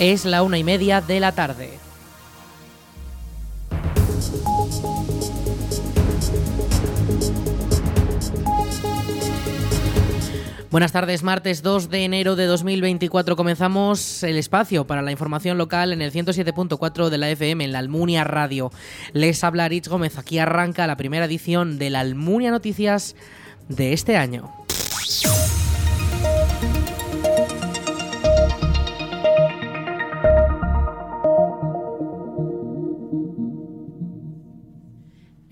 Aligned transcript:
Es 0.00 0.24
la 0.24 0.44
una 0.44 0.58
y 0.58 0.62
media 0.62 1.00
de 1.00 1.18
la 1.18 1.32
tarde. 1.32 1.70
Buenas 10.70 10.92
tardes, 10.92 11.24
martes 11.24 11.62
2 11.62 11.90
de 11.90 12.04
enero 12.04 12.36
de 12.36 12.46
2024 12.46 13.34
comenzamos 13.34 14.22
el 14.22 14.36
espacio 14.36 14.86
para 14.86 15.02
la 15.02 15.10
información 15.10 15.58
local 15.58 15.92
en 15.92 16.00
el 16.00 16.12
107.4 16.12 17.08
de 17.08 17.18
la 17.18 17.30
FM 17.30 17.64
en 17.64 17.72
la 17.72 17.80
Almunia 17.80 18.22
Radio. 18.22 18.70
Les 19.12 19.42
habla 19.42 19.68
Rich 19.68 19.88
Gómez, 19.88 20.16
aquí 20.16 20.38
arranca 20.38 20.86
la 20.86 20.96
primera 20.96 21.24
edición 21.24 21.78
de 21.78 21.90
la 21.90 22.00
Almunia 22.00 22.52
Noticias 22.52 23.16
de 23.68 23.94
este 23.94 24.16
año. 24.16 24.52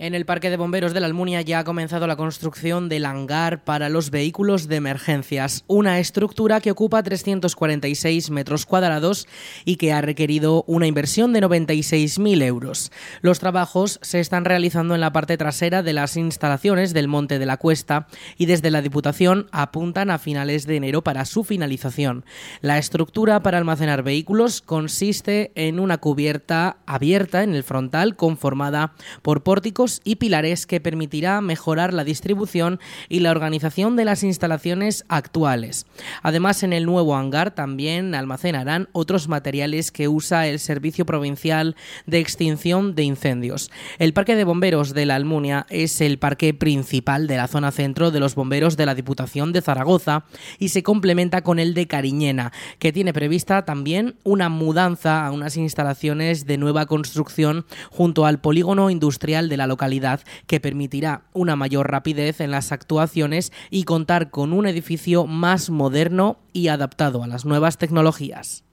En 0.06 0.14
el 0.14 0.24
Parque 0.24 0.50
de 0.50 0.56
Bomberos 0.56 0.94
de 0.94 1.00
la 1.00 1.08
Almunia 1.08 1.40
ya 1.40 1.58
ha 1.58 1.64
comenzado 1.64 2.06
la 2.06 2.14
construcción 2.14 2.88
del 2.88 3.06
hangar 3.06 3.64
para 3.64 3.88
los 3.88 4.10
vehículos 4.10 4.68
de 4.68 4.76
emergencias, 4.76 5.64
una 5.66 5.98
estructura 5.98 6.60
que 6.60 6.70
ocupa 6.70 7.02
346 7.02 8.30
metros 8.30 8.66
cuadrados 8.66 9.26
y 9.64 9.74
que 9.74 9.92
ha 9.92 10.00
requerido 10.02 10.62
una 10.68 10.86
inversión 10.86 11.32
de 11.32 11.42
96.000 11.42 12.40
euros. 12.44 12.92
Los 13.20 13.40
trabajos 13.40 13.98
se 14.00 14.20
están 14.20 14.44
realizando 14.44 14.94
en 14.94 15.00
la 15.00 15.12
parte 15.12 15.36
trasera 15.36 15.82
de 15.82 15.92
las 15.92 16.16
instalaciones 16.16 16.94
del 16.94 17.08
Monte 17.08 17.40
de 17.40 17.46
la 17.46 17.56
Cuesta 17.56 18.06
y 18.38 18.46
desde 18.46 18.70
la 18.70 18.82
Diputación 18.82 19.48
apuntan 19.50 20.10
a 20.10 20.18
finales 20.18 20.68
de 20.68 20.76
enero 20.76 21.02
para 21.02 21.24
su 21.24 21.42
finalización. 21.42 22.24
La 22.60 22.78
estructura 22.78 23.42
para 23.42 23.58
almacenar 23.58 24.04
vehículos 24.04 24.62
consiste 24.62 25.50
en 25.56 25.80
una 25.80 25.98
cubierta 25.98 26.76
abierta 26.86 27.42
en 27.42 27.56
el 27.56 27.64
frontal 27.64 28.14
conformada 28.14 28.92
por 29.22 29.42
pórticos 29.42 29.95
y 30.04 30.16
pilares 30.16 30.66
que 30.66 30.80
permitirá 30.80 31.40
mejorar 31.40 31.92
la 31.92 32.04
distribución 32.04 32.80
y 33.08 33.20
la 33.20 33.30
organización 33.30 33.96
de 33.96 34.04
las 34.04 34.22
instalaciones 34.22 35.04
actuales. 35.08 35.86
Además, 36.22 36.62
en 36.62 36.72
el 36.72 36.86
nuevo 36.86 37.16
hangar 37.16 37.54
también 37.54 38.14
almacenarán 38.14 38.88
otros 38.92 39.28
materiales 39.28 39.90
que 39.90 40.08
usa 40.08 40.46
el 40.46 40.58
Servicio 40.58 41.06
Provincial 41.06 41.76
de 42.06 42.18
Extinción 42.18 42.94
de 42.94 43.04
Incendios. 43.04 43.70
El 43.98 44.12
Parque 44.12 44.36
de 44.36 44.44
Bomberos 44.44 44.94
de 44.94 45.06
la 45.06 45.14
Almunia 45.14 45.66
es 45.70 46.00
el 46.00 46.18
parque 46.18 46.54
principal 46.54 47.26
de 47.26 47.36
la 47.36 47.48
zona 47.48 47.70
centro 47.70 48.10
de 48.10 48.20
los 48.20 48.34
bomberos 48.34 48.76
de 48.76 48.86
la 48.86 48.94
Diputación 48.94 49.52
de 49.52 49.62
Zaragoza 49.62 50.24
y 50.58 50.68
se 50.68 50.82
complementa 50.82 51.42
con 51.42 51.58
el 51.58 51.74
de 51.74 51.86
Cariñena, 51.86 52.52
que 52.78 52.92
tiene 52.92 53.12
prevista 53.12 53.64
también 53.64 54.16
una 54.24 54.48
mudanza 54.48 55.26
a 55.26 55.32
unas 55.32 55.56
instalaciones 55.56 56.46
de 56.46 56.58
nueva 56.58 56.86
construcción 56.86 57.64
junto 57.90 58.26
al 58.26 58.40
polígono 58.40 58.90
industrial 58.90 59.48
de 59.48 59.56
la 59.56 59.66
localidad 59.66 59.85
que 60.46 60.60
permitirá 60.60 61.22
una 61.32 61.56
mayor 61.56 61.90
rapidez 61.90 62.40
en 62.40 62.50
las 62.50 62.72
actuaciones 62.72 63.52
y 63.70 63.84
contar 63.84 64.30
con 64.30 64.52
un 64.52 64.66
edificio 64.66 65.26
más 65.26 65.70
moderno 65.70 66.38
y 66.52 66.68
adaptado 66.68 67.22
a 67.22 67.26
las 67.26 67.44
nuevas 67.44 67.78
tecnologías. 67.78 68.65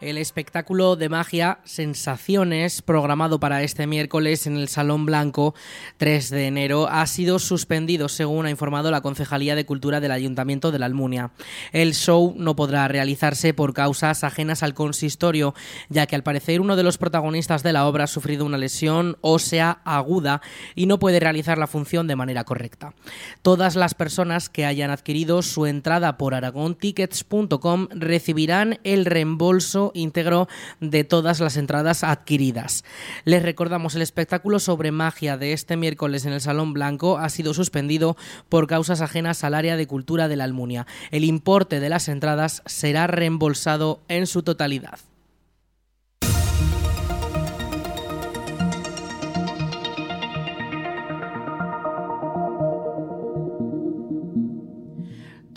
El 0.00 0.16
espectáculo 0.16 0.94
de 0.94 1.08
magia 1.08 1.58
Sensaciones, 1.64 2.82
programado 2.82 3.40
para 3.40 3.64
este 3.64 3.88
miércoles 3.88 4.46
en 4.46 4.56
el 4.56 4.68
Salón 4.68 5.06
Blanco 5.06 5.56
3 5.96 6.30
de 6.30 6.46
enero, 6.46 6.86
ha 6.88 7.04
sido 7.08 7.40
suspendido, 7.40 8.08
según 8.08 8.46
ha 8.46 8.50
informado 8.50 8.92
la 8.92 9.00
Concejalía 9.00 9.56
de 9.56 9.66
Cultura 9.66 9.98
del 9.98 10.12
Ayuntamiento 10.12 10.70
de 10.70 10.78
la 10.78 10.86
Almunia. 10.86 11.32
El 11.72 11.94
show 11.94 12.32
no 12.36 12.54
podrá 12.54 12.86
realizarse 12.86 13.54
por 13.54 13.74
causas 13.74 14.22
ajenas 14.22 14.62
al 14.62 14.72
consistorio, 14.72 15.52
ya 15.88 16.06
que 16.06 16.14
al 16.14 16.22
parecer 16.22 16.60
uno 16.60 16.76
de 16.76 16.84
los 16.84 16.96
protagonistas 16.96 17.64
de 17.64 17.72
la 17.72 17.84
obra 17.84 18.04
ha 18.04 18.06
sufrido 18.06 18.44
una 18.44 18.56
lesión 18.56 19.16
ósea 19.20 19.80
aguda 19.84 20.42
y 20.76 20.86
no 20.86 21.00
puede 21.00 21.18
realizar 21.18 21.58
la 21.58 21.66
función 21.66 22.06
de 22.06 22.14
manera 22.14 22.44
correcta. 22.44 22.94
Todas 23.42 23.74
las 23.74 23.94
personas 23.94 24.48
que 24.48 24.64
hayan 24.64 24.92
adquirido 24.92 25.42
su 25.42 25.66
entrada 25.66 26.18
por 26.18 26.36
aragontickets.com 26.36 27.88
recibirán 27.90 28.78
el 28.84 29.04
reembolso 29.04 29.87
íntegro 29.94 30.48
de 30.80 31.04
todas 31.04 31.40
las 31.40 31.56
entradas 31.56 32.04
adquiridas. 32.04 32.84
Les 33.24 33.42
recordamos 33.42 33.94
el 33.94 34.02
espectáculo 34.02 34.58
sobre 34.58 34.92
magia 34.92 35.36
de 35.36 35.52
este 35.52 35.76
miércoles 35.76 36.26
en 36.26 36.32
el 36.32 36.40
Salón 36.40 36.72
Blanco 36.72 37.18
ha 37.18 37.28
sido 37.28 37.54
suspendido 37.54 38.16
por 38.48 38.66
causas 38.66 39.00
ajenas 39.00 39.44
al 39.44 39.54
área 39.54 39.76
de 39.76 39.86
cultura 39.86 40.28
de 40.28 40.36
la 40.36 40.44
Almunia. 40.44 40.86
El 41.10 41.24
importe 41.24 41.80
de 41.80 41.88
las 41.88 42.08
entradas 42.08 42.62
será 42.66 43.06
reembolsado 43.06 44.00
en 44.08 44.26
su 44.26 44.42
totalidad. 44.42 44.98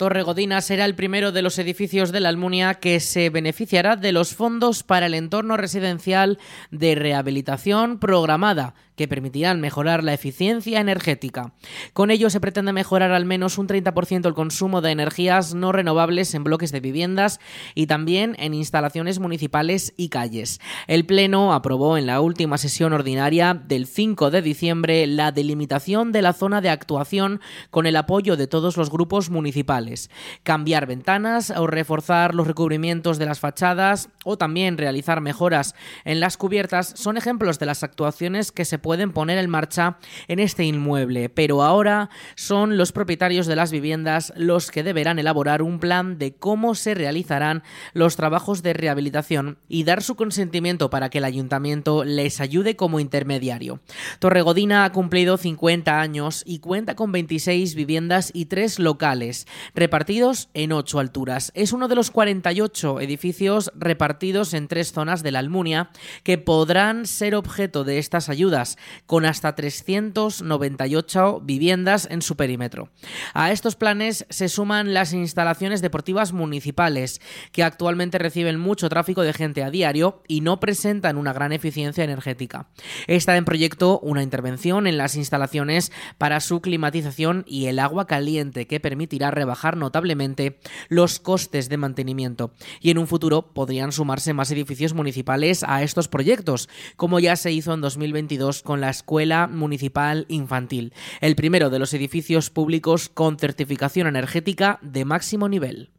Torre 0.02 0.24
Godina 0.24 0.60
será 0.62 0.84
el 0.84 0.96
primero 0.96 1.30
de 1.30 1.42
los 1.42 1.60
edificios 1.60 2.10
de 2.10 2.18
la 2.18 2.28
Almunia 2.28 2.74
que 2.74 2.98
se 2.98 3.30
beneficiará 3.30 3.94
de 3.94 4.10
los 4.10 4.34
fondos 4.34 4.82
para 4.82 5.06
el 5.06 5.14
entorno 5.14 5.56
residencial 5.56 6.40
de 6.72 6.96
rehabilitación 6.96 8.00
programada 8.00 8.74
que 8.96 9.08
permitirán 9.08 9.60
mejorar 9.60 10.04
la 10.04 10.14
eficiencia 10.14 10.80
energética. 10.80 11.52
Con 11.92 12.10
ello 12.10 12.30
se 12.30 12.40
pretende 12.40 12.72
mejorar 12.72 13.12
al 13.12 13.24
menos 13.24 13.58
un 13.58 13.68
30% 13.68 14.26
el 14.26 14.34
consumo 14.34 14.80
de 14.80 14.90
energías 14.90 15.54
no 15.54 15.72
renovables 15.72 16.34
en 16.34 16.44
bloques 16.44 16.72
de 16.72 16.80
viviendas 16.80 17.40
y 17.74 17.86
también 17.86 18.36
en 18.38 18.54
instalaciones 18.54 19.18
municipales 19.18 19.94
y 19.96 20.08
calles. 20.08 20.60
El 20.86 21.06
Pleno 21.06 21.52
aprobó 21.54 21.96
en 21.96 22.06
la 22.06 22.20
última 22.20 22.58
sesión 22.58 22.92
ordinaria 22.92 23.54
del 23.54 23.86
5 23.86 24.30
de 24.30 24.42
diciembre 24.42 25.06
la 25.06 25.32
delimitación 25.32 26.12
de 26.12 26.22
la 26.22 26.32
zona 26.32 26.60
de 26.60 26.70
actuación 26.70 27.40
con 27.70 27.86
el 27.86 27.96
apoyo 27.96 28.36
de 28.36 28.46
todos 28.46 28.76
los 28.76 28.90
grupos 28.90 29.30
municipales. 29.30 30.10
Cambiar 30.42 30.86
ventanas 30.86 31.50
o 31.50 31.66
reforzar 31.66 32.34
los 32.34 32.46
recubrimientos 32.46 33.18
de 33.18 33.26
las 33.26 33.40
fachadas 33.40 34.08
o 34.24 34.36
también 34.36 34.78
realizar 34.78 35.20
mejoras 35.20 35.74
en 36.04 36.20
las 36.20 36.36
cubiertas 36.36 36.92
son 36.96 37.16
ejemplos 37.16 37.58
de 37.58 37.66
las 37.66 37.82
actuaciones 37.82 38.52
que 38.52 38.64
se 38.64 38.78
pueden 38.82 39.12
poner 39.12 39.38
en 39.38 39.48
marcha 39.48 39.98
en 40.28 40.38
este 40.38 40.64
inmueble, 40.64 41.28
pero 41.28 41.62
ahora 41.62 42.10
son 42.34 42.76
los 42.76 42.92
propietarios 42.92 43.46
de 43.46 43.56
las 43.56 43.70
viviendas 43.70 44.32
los 44.36 44.70
que 44.70 44.82
deberán 44.82 45.18
elaborar 45.18 45.62
un 45.62 45.78
plan 45.78 46.18
de 46.18 46.34
cómo 46.34 46.74
se 46.74 46.94
realizarán 46.94 47.62
los 47.94 48.16
trabajos 48.16 48.62
de 48.62 48.74
rehabilitación 48.74 49.58
y 49.68 49.84
dar 49.84 50.02
su 50.02 50.16
consentimiento 50.16 50.90
para 50.90 51.08
que 51.08 51.18
el 51.18 51.24
ayuntamiento 51.24 52.04
les 52.04 52.40
ayude 52.40 52.76
como 52.76 53.00
intermediario. 53.00 53.80
Torregodina 54.18 54.84
ha 54.84 54.92
cumplido 54.92 55.36
50 55.36 56.00
años 56.00 56.42
y 56.46 56.58
cuenta 56.58 56.96
con 56.96 57.12
26 57.12 57.74
viviendas 57.74 58.30
y 58.34 58.46
3 58.46 58.78
locales, 58.78 59.46
repartidos 59.74 60.48
en 60.54 60.72
8 60.72 60.98
alturas. 60.98 61.52
Es 61.54 61.72
uno 61.72 61.88
de 61.88 61.94
los 61.94 62.10
48 62.10 63.00
edificios 63.00 63.72
repartidos 63.74 64.54
en 64.54 64.68
tres 64.68 64.92
zonas 64.92 65.22
de 65.22 65.30
la 65.30 65.38
Almunia 65.38 65.90
que 66.22 66.38
podrán 66.38 67.06
ser 67.06 67.34
objeto 67.34 67.84
de 67.84 67.98
estas 67.98 68.28
ayudas 68.28 68.71
con 69.06 69.24
hasta 69.24 69.54
398 69.54 71.40
viviendas 71.42 72.08
en 72.10 72.22
su 72.22 72.36
perímetro. 72.36 72.90
A 73.34 73.52
estos 73.52 73.76
planes 73.76 74.26
se 74.30 74.48
suman 74.48 74.94
las 74.94 75.12
instalaciones 75.12 75.82
deportivas 75.82 76.32
municipales, 76.32 77.20
que 77.52 77.62
actualmente 77.62 78.18
reciben 78.18 78.58
mucho 78.58 78.88
tráfico 78.88 79.22
de 79.22 79.32
gente 79.32 79.62
a 79.62 79.70
diario 79.70 80.22
y 80.28 80.40
no 80.40 80.60
presentan 80.60 81.16
una 81.16 81.32
gran 81.32 81.52
eficiencia 81.52 82.04
energética. 82.04 82.68
Está 83.06 83.36
en 83.36 83.44
proyecto 83.44 83.98
una 84.00 84.22
intervención 84.22 84.86
en 84.86 84.98
las 84.98 85.16
instalaciones 85.16 85.92
para 86.18 86.40
su 86.40 86.60
climatización 86.60 87.44
y 87.46 87.66
el 87.66 87.78
agua 87.78 88.06
caliente 88.06 88.66
que 88.66 88.80
permitirá 88.80 89.30
rebajar 89.30 89.76
notablemente 89.76 90.58
los 90.88 91.18
costes 91.18 91.68
de 91.68 91.76
mantenimiento. 91.76 92.52
Y 92.80 92.90
en 92.90 92.98
un 92.98 93.06
futuro 93.06 93.52
podrían 93.52 93.92
sumarse 93.92 94.32
más 94.32 94.50
edificios 94.50 94.94
municipales 94.94 95.64
a 95.66 95.82
estos 95.82 96.08
proyectos, 96.08 96.68
como 96.96 97.20
ya 97.20 97.36
se 97.36 97.52
hizo 97.52 97.74
en 97.74 97.80
2022 97.80 98.61
con 98.62 98.80
la 98.80 98.90
Escuela 98.90 99.46
Municipal 99.46 100.26
Infantil, 100.28 100.92
el 101.20 101.36
primero 101.36 101.70
de 101.70 101.78
los 101.78 101.94
edificios 101.94 102.50
públicos 102.50 103.08
con 103.08 103.38
certificación 103.38 104.06
energética 104.06 104.78
de 104.82 105.04
máximo 105.04 105.48
nivel. 105.48 105.90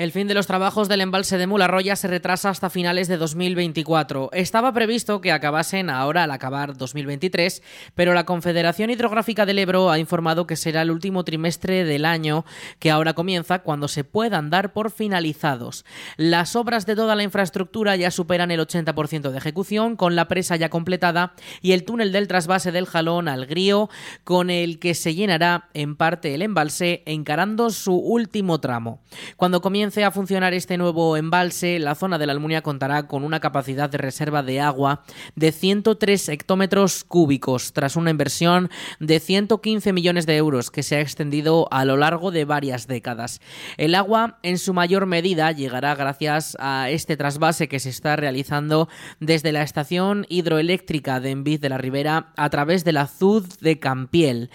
El 0.00 0.12
fin 0.12 0.28
de 0.28 0.32
los 0.32 0.46
trabajos 0.46 0.88
del 0.88 1.02
embalse 1.02 1.36
de 1.36 1.46
Mularroya 1.46 1.94
se 1.94 2.08
retrasa 2.08 2.48
hasta 2.48 2.70
finales 2.70 3.06
de 3.06 3.18
2024. 3.18 4.30
Estaba 4.32 4.72
previsto 4.72 5.20
que 5.20 5.30
acabasen 5.30 5.90
ahora 5.90 6.24
al 6.24 6.30
acabar 6.30 6.74
2023, 6.74 7.62
pero 7.94 8.14
la 8.14 8.24
Confederación 8.24 8.88
Hidrográfica 8.88 9.44
del 9.44 9.58
Ebro 9.58 9.90
ha 9.90 9.98
informado 9.98 10.46
que 10.46 10.56
será 10.56 10.80
el 10.80 10.90
último 10.90 11.22
trimestre 11.22 11.84
del 11.84 12.06
año 12.06 12.46
que 12.78 12.90
ahora 12.90 13.12
comienza 13.12 13.58
cuando 13.58 13.88
se 13.88 14.02
puedan 14.02 14.48
dar 14.48 14.72
por 14.72 14.90
finalizados. 14.90 15.84
Las 16.16 16.56
obras 16.56 16.86
de 16.86 16.96
toda 16.96 17.14
la 17.14 17.22
infraestructura 17.22 17.94
ya 17.94 18.10
superan 18.10 18.50
el 18.50 18.60
80% 18.60 19.30
de 19.30 19.36
ejecución, 19.36 19.96
con 19.96 20.16
la 20.16 20.28
presa 20.28 20.56
ya 20.56 20.70
completada 20.70 21.34
y 21.60 21.72
el 21.72 21.84
túnel 21.84 22.10
del 22.10 22.26
trasvase 22.26 22.72
del 22.72 22.86
Jalón 22.86 23.28
al 23.28 23.44
Grío, 23.44 23.90
con 24.24 24.48
el 24.48 24.78
que 24.78 24.94
se 24.94 25.14
llenará 25.14 25.68
en 25.74 25.94
parte 25.94 26.34
el 26.34 26.40
embalse, 26.40 27.02
encarando 27.04 27.68
su 27.68 27.96
último 27.96 28.60
tramo. 28.60 29.02
Cuando 29.36 29.60
comience 29.90 30.04
a 30.04 30.12
funcionar 30.12 30.54
este 30.54 30.78
nuevo 30.78 31.16
embalse, 31.16 31.80
la 31.80 31.96
zona 31.96 32.16
de 32.16 32.24
la 32.24 32.32
Almunia 32.32 32.62
contará 32.62 33.08
con 33.08 33.24
una 33.24 33.40
capacidad 33.40 33.90
de 33.90 33.98
reserva 33.98 34.44
de 34.44 34.60
agua 34.60 35.02
de 35.34 35.50
103 35.50 36.28
hectómetros 36.28 37.02
cúbicos, 37.02 37.72
tras 37.72 37.96
una 37.96 38.10
inversión 38.10 38.70
de 39.00 39.18
115 39.18 39.92
millones 39.92 40.26
de 40.26 40.36
euros 40.36 40.70
que 40.70 40.84
se 40.84 40.94
ha 40.94 41.00
extendido 41.00 41.66
a 41.72 41.84
lo 41.84 41.96
largo 41.96 42.30
de 42.30 42.44
varias 42.44 42.86
décadas. 42.86 43.40
El 43.78 43.96
agua, 43.96 44.38
en 44.44 44.58
su 44.58 44.74
mayor 44.74 45.06
medida, 45.06 45.50
llegará 45.50 45.96
gracias 45.96 46.56
a 46.60 46.88
este 46.88 47.16
trasvase 47.16 47.66
que 47.66 47.80
se 47.80 47.90
está 47.90 48.14
realizando 48.14 48.88
desde 49.18 49.50
la 49.50 49.62
estación 49.62 50.24
hidroeléctrica 50.28 51.18
de 51.18 51.32
Envid 51.32 51.60
de 51.62 51.68
la 51.68 51.78
Ribera 51.78 52.32
a 52.36 52.48
través 52.48 52.84
de 52.84 52.92
la 52.92 53.08
ZUD 53.08 53.46
de 53.60 53.80
Campiel, 53.80 54.50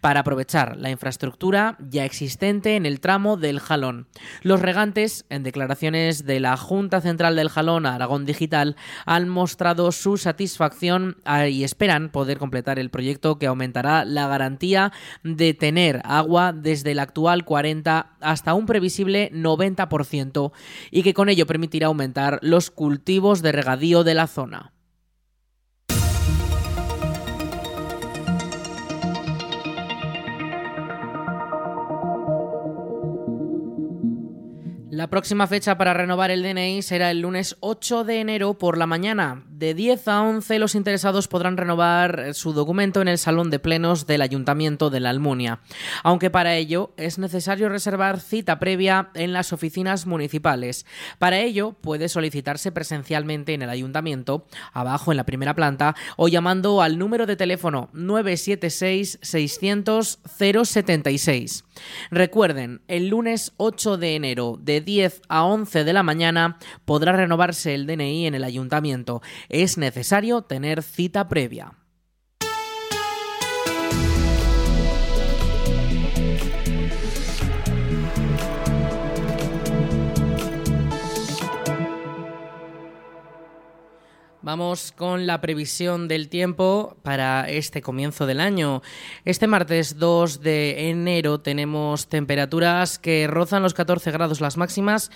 para 0.00 0.20
aprovechar 0.20 0.76
la 0.78 0.90
infraestructura 0.90 1.76
ya 1.78 2.04
existente 2.04 2.74
en 2.74 2.86
el 2.86 2.98
tramo 2.98 3.36
del 3.36 3.60
Jalón. 3.60 4.08
Los 4.42 4.60
en 4.82 5.42
declaraciones 5.42 6.24
de 6.24 6.40
la 6.40 6.56
Junta 6.56 7.02
Central 7.02 7.36
del 7.36 7.50
Jalón 7.50 7.84
a 7.84 7.94
Aragón 7.94 8.24
Digital, 8.24 8.76
han 9.04 9.28
mostrado 9.28 9.92
su 9.92 10.16
satisfacción 10.16 11.18
ah, 11.26 11.48
y 11.48 11.64
esperan 11.64 12.08
poder 12.08 12.38
completar 12.38 12.78
el 12.78 12.88
proyecto 12.88 13.38
que 13.38 13.46
aumentará 13.46 14.06
la 14.06 14.26
garantía 14.26 14.90
de 15.22 15.52
tener 15.52 16.00
agua 16.04 16.54
desde 16.54 16.92
el 16.92 16.98
actual 16.98 17.44
40 17.44 18.12
hasta 18.20 18.54
un 18.54 18.64
previsible 18.64 19.30
90% 19.32 20.52
y 20.90 21.02
que 21.02 21.12
con 21.12 21.28
ello 21.28 21.46
permitirá 21.46 21.88
aumentar 21.88 22.38
los 22.40 22.70
cultivos 22.70 23.42
de 23.42 23.52
regadío 23.52 24.02
de 24.02 24.14
la 24.14 24.28
zona. 24.28 24.72
La 35.00 35.08
próxima 35.08 35.46
fecha 35.46 35.78
para 35.78 35.94
renovar 35.94 36.30
el 36.30 36.42
DNI 36.42 36.82
será 36.82 37.10
el 37.10 37.22
lunes 37.22 37.56
8 37.60 38.04
de 38.04 38.20
enero 38.20 38.58
por 38.58 38.76
la 38.76 38.84
mañana. 38.84 39.46
De 39.60 39.74
10 39.74 40.08
a 40.08 40.22
11 40.22 40.58
los 40.58 40.74
interesados 40.74 41.28
podrán 41.28 41.58
renovar 41.58 42.32
su 42.32 42.54
documento 42.54 43.02
en 43.02 43.08
el 43.08 43.18
Salón 43.18 43.50
de 43.50 43.58
Plenos 43.58 44.06
del 44.06 44.22
Ayuntamiento 44.22 44.88
de 44.88 45.00
la 45.00 45.10
Almunia, 45.10 45.60
aunque 46.02 46.30
para 46.30 46.56
ello 46.56 46.94
es 46.96 47.18
necesario 47.18 47.68
reservar 47.68 48.20
cita 48.20 48.58
previa 48.58 49.10
en 49.12 49.34
las 49.34 49.52
oficinas 49.52 50.06
municipales. 50.06 50.86
Para 51.18 51.40
ello 51.40 51.72
puede 51.78 52.08
solicitarse 52.08 52.72
presencialmente 52.72 53.52
en 53.52 53.60
el 53.60 53.68
Ayuntamiento, 53.68 54.46
abajo 54.72 55.12
en 55.12 55.18
la 55.18 55.26
primera 55.26 55.54
planta, 55.54 55.94
o 56.16 56.28
llamando 56.28 56.80
al 56.80 56.96
número 56.96 57.26
de 57.26 57.36
teléfono 57.36 57.90
976 57.92 59.18
600 59.20 60.20
076. 60.24 61.64
Recuerden, 62.10 62.80
el 62.88 63.08
lunes 63.08 63.52
8 63.58 63.98
de 63.98 64.16
enero 64.16 64.58
de 64.58 64.80
10 64.80 65.20
a 65.28 65.44
11 65.44 65.84
de 65.84 65.92
la 65.92 66.02
mañana 66.02 66.58
podrá 66.86 67.12
renovarse 67.12 67.74
el 67.74 67.86
DNI 67.86 68.26
en 68.26 68.34
el 68.34 68.44
ayuntamiento. 68.44 69.20
Es 69.50 69.76
necesario 69.76 70.42
tener 70.42 70.80
cita 70.84 71.26
previa. 71.26 71.79
Vamos 84.42 84.92
con 84.96 85.26
la 85.26 85.42
previsión 85.42 86.08
del 86.08 86.30
tiempo 86.30 86.96
para 87.02 87.50
este 87.50 87.82
comienzo 87.82 88.24
del 88.24 88.40
año. 88.40 88.80
Este 89.26 89.46
martes 89.46 89.98
2 89.98 90.40
de 90.40 90.88
enero 90.88 91.40
tenemos 91.40 92.08
temperaturas 92.08 92.98
que 92.98 93.26
rozan 93.26 93.62
los 93.62 93.74
14 93.74 94.10
grados 94.12 94.40
las 94.40 94.56
máximas 94.56 95.10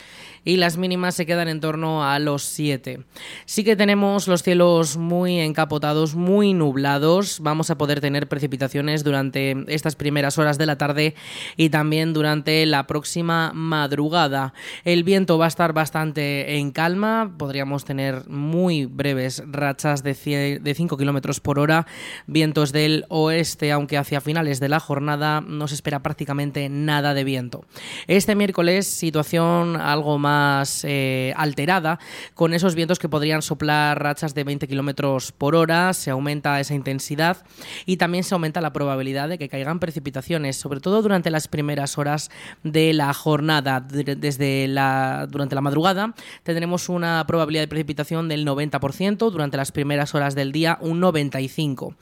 y 0.44 0.58
las 0.58 0.76
mínimas 0.76 1.14
se 1.14 1.24
quedan 1.24 1.48
en 1.48 1.60
torno 1.60 2.04
a 2.04 2.18
los 2.18 2.42
7. 2.42 3.00
Sí 3.46 3.64
que 3.64 3.76
tenemos 3.76 4.28
los 4.28 4.42
cielos 4.42 4.98
muy 4.98 5.40
encapotados, 5.40 6.14
muy 6.14 6.52
nublados. 6.52 7.40
Vamos 7.40 7.70
a 7.70 7.78
poder 7.78 8.02
tener 8.02 8.28
precipitaciones 8.28 9.04
durante 9.04 9.56
estas 9.68 9.96
primeras 9.96 10.36
horas 10.36 10.58
de 10.58 10.66
la 10.66 10.76
tarde 10.76 11.14
y 11.56 11.70
también 11.70 12.12
durante 12.12 12.66
la 12.66 12.86
próxima 12.86 13.52
madrugada. 13.54 14.52
El 14.84 15.02
viento 15.02 15.38
va 15.38 15.46
a 15.46 15.48
estar 15.48 15.72
bastante 15.72 16.58
en 16.58 16.72
calma, 16.72 17.32
podríamos 17.38 17.86
tener 17.86 18.28
muy 18.28 18.84
breve 18.84 19.13
rachas 19.46 20.02
de, 20.02 20.60
de 20.62 20.74
5 20.74 20.96
kilómetros 20.96 21.40
por 21.40 21.58
hora, 21.58 21.86
vientos 22.26 22.72
del 22.72 23.04
oeste, 23.08 23.72
aunque 23.72 23.98
hacia 23.98 24.20
finales 24.20 24.60
de 24.60 24.68
la 24.68 24.80
jornada 24.80 25.40
no 25.40 25.68
se 25.68 25.74
espera 25.74 26.02
prácticamente 26.02 26.68
nada 26.68 27.14
de 27.14 27.24
viento. 27.24 27.64
Este 28.06 28.34
miércoles, 28.34 28.86
situación 28.86 29.76
algo 29.76 30.18
más 30.18 30.84
eh, 30.84 31.32
alterada, 31.36 31.98
con 32.34 32.54
esos 32.54 32.74
vientos 32.74 32.98
que 32.98 33.08
podrían 33.08 33.42
soplar 33.42 34.02
rachas 34.02 34.34
de 34.34 34.44
20 34.44 34.68
kilómetros 34.68 35.32
por 35.32 35.54
hora, 35.54 35.92
se 35.92 36.10
aumenta 36.10 36.60
esa 36.60 36.74
intensidad 36.74 37.38
y 37.86 37.96
también 37.96 38.24
se 38.24 38.34
aumenta 38.34 38.60
la 38.60 38.72
probabilidad 38.72 39.28
de 39.28 39.38
que 39.38 39.48
caigan 39.48 39.78
precipitaciones, 39.78 40.56
sobre 40.56 40.80
todo 40.80 41.02
durante 41.02 41.30
las 41.30 41.48
primeras 41.48 41.98
horas 41.98 42.30
de 42.62 42.92
la 42.92 43.12
jornada. 43.14 43.80
Desde 43.80 44.68
la, 44.68 45.26
durante 45.30 45.54
la 45.54 45.60
madrugada 45.60 46.14
tendremos 46.42 46.88
una 46.88 47.24
probabilidad 47.26 47.62
de 47.62 47.68
precipitación 47.68 48.28
del 48.28 48.46
90% 48.46 48.84
durante 49.12 49.56
las 49.56 49.70
primeras 49.70 50.14
horas 50.14 50.34
del 50.34 50.50
día 50.50 50.78
un 50.80 51.00
95%. 51.00 51.94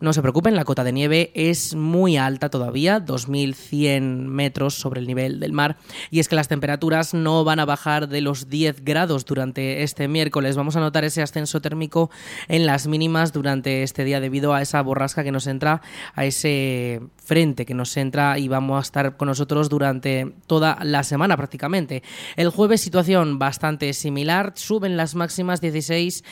No 0.00 0.14
se 0.14 0.22
preocupen, 0.22 0.56
la 0.56 0.64
cota 0.64 0.82
de 0.82 0.92
nieve 0.92 1.30
es 1.34 1.74
muy 1.74 2.16
alta 2.16 2.48
todavía, 2.48 3.04
2.100 3.04 4.00
metros 4.26 4.74
sobre 4.74 5.00
el 5.00 5.06
nivel 5.06 5.40
del 5.40 5.52
mar, 5.52 5.76
y 6.10 6.20
es 6.20 6.28
que 6.28 6.36
las 6.36 6.48
temperaturas 6.48 7.12
no 7.12 7.44
van 7.44 7.60
a 7.60 7.66
bajar 7.66 8.08
de 8.08 8.22
los 8.22 8.48
10 8.48 8.82
grados 8.82 9.26
durante 9.26 9.82
este 9.82 10.08
miércoles. 10.08 10.56
Vamos 10.56 10.76
a 10.76 10.80
notar 10.80 11.04
ese 11.04 11.20
ascenso 11.20 11.60
térmico 11.60 12.10
en 12.48 12.64
las 12.64 12.86
mínimas 12.86 13.34
durante 13.34 13.82
este 13.82 14.04
día 14.04 14.20
debido 14.20 14.54
a 14.54 14.62
esa 14.62 14.80
borrasca 14.80 15.22
que 15.22 15.32
nos 15.32 15.46
entra, 15.46 15.82
a 16.14 16.24
ese 16.24 17.02
frente 17.22 17.66
que 17.66 17.74
nos 17.74 17.94
entra 17.96 18.38
y 18.38 18.48
vamos 18.48 18.78
a 18.78 18.82
estar 18.82 19.16
con 19.18 19.28
nosotros 19.28 19.68
durante 19.68 20.34
toda 20.46 20.78
la 20.82 21.04
semana 21.04 21.36
prácticamente. 21.36 22.02
El 22.36 22.48
jueves 22.48 22.80
situación 22.80 23.38
bastante 23.38 23.92
similar, 23.92 24.52
suben 24.56 24.96
las 24.96 25.14
máximas 25.14 25.60
16, 25.60 26.24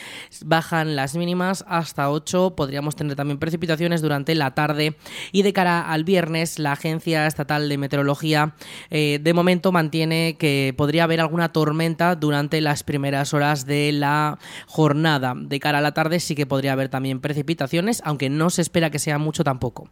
bajan 0.45 0.95
las 0.95 1.15
mínimas 1.15 1.65
hasta 1.67 2.09
8, 2.09 2.53
podríamos 2.55 2.95
tener 2.95 3.15
también 3.15 3.39
precipitaciones 3.39 4.01
durante 4.01 4.35
la 4.35 4.51
tarde 4.51 4.95
y 5.31 5.41
de 5.41 5.53
cara 5.53 5.91
al 5.91 6.03
viernes 6.03 6.59
la 6.59 6.73
Agencia 6.73 7.27
Estatal 7.27 7.69
de 7.69 7.77
Meteorología 7.77 8.53
eh, 8.89 9.19
de 9.21 9.33
momento 9.33 9.71
mantiene 9.71 10.37
que 10.37 10.73
podría 10.77 11.03
haber 11.03 11.21
alguna 11.21 11.51
tormenta 11.51 12.15
durante 12.15 12.61
las 12.61 12.83
primeras 12.83 13.33
horas 13.33 13.65
de 13.65 13.91
la 13.91 14.39
jornada. 14.67 15.33
De 15.35 15.59
cara 15.59 15.79
a 15.79 15.81
la 15.81 15.93
tarde 15.93 16.19
sí 16.19 16.35
que 16.35 16.45
podría 16.45 16.73
haber 16.73 16.89
también 16.89 17.19
precipitaciones, 17.19 18.01
aunque 18.05 18.29
no 18.29 18.49
se 18.49 18.61
espera 18.61 18.89
que 18.89 18.99
sea 18.99 19.17
mucho 19.17 19.43
tampoco. 19.43 19.89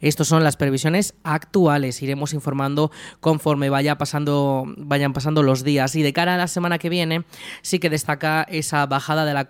Estas 0.00 0.28
son 0.28 0.44
las 0.44 0.56
previsiones 0.56 1.14
actuales, 1.24 2.02
iremos 2.02 2.32
informando 2.32 2.90
conforme 3.20 3.70
vaya 3.70 3.98
pasando, 3.98 4.64
vayan 4.76 5.12
pasando 5.12 5.42
los 5.42 5.64
días 5.64 5.94
y 5.96 6.02
de 6.02 6.12
cara 6.12 6.34
a 6.34 6.38
la 6.38 6.48
semana 6.48 6.78
que 6.78 6.88
viene 6.88 7.24
sí 7.62 7.78
que 7.78 7.90
destaca 7.90 8.42
esa 8.42 8.86
bajada 8.86 9.24
de 9.24 9.34
la 9.34 9.46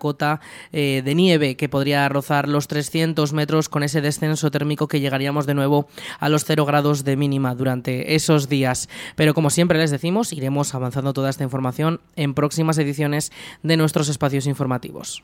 eh, 0.71 1.01
de 1.03 1.15
nieve 1.15 1.55
que 1.55 1.69
podría 1.69 2.07
rozar 2.09 2.47
los 2.47 2.67
300 2.67 3.33
metros 3.33 3.69
con 3.69 3.83
ese 3.83 4.01
descenso 4.01 4.51
térmico 4.51 4.87
que 4.87 4.99
llegaríamos 4.99 5.45
de 5.45 5.53
nuevo 5.53 5.87
a 6.19 6.29
los 6.29 6.45
0 6.45 6.65
grados 6.65 7.03
de 7.03 7.15
mínima 7.15 7.55
durante 7.55 8.15
esos 8.15 8.49
días. 8.49 8.89
Pero 9.15 9.33
como 9.33 9.49
siempre 9.49 9.79
les 9.79 9.91
decimos, 9.91 10.33
iremos 10.33 10.75
avanzando 10.75 11.13
toda 11.13 11.29
esta 11.29 11.43
información 11.43 12.01
en 12.15 12.33
próximas 12.33 12.77
ediciones 12.77 13.31
de 13.63 13.77
nuestros 13.77 14.09
espacios 14.09 14.47
informativos. 14.47 15.23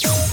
Show. 0.00 0.27